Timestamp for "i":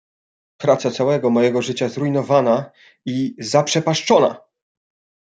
3.05-3.35